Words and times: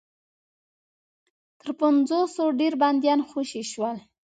تر 1.59 1.69
پنځوسو 1.81 2.43
ډېر 2.59 2.73
بنديان 2.81 3.19
خوشي 3.29 3.63
شول. 3.71 3.97